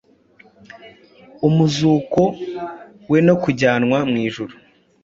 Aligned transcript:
umuzuko 1.47 2.21
we 3.11 3.17
no 3.27 3.35
kujyanwa 3.43 3.97
mu 4.09 4.15
ijuru, 4.27 4.53